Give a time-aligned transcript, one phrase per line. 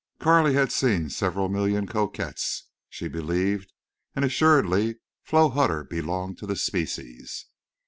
[0.17, 3.71] Carley had seen several million coquettes, she believed;
[4.15, 7.45] and assuredly Flo Hutter belonged to the species.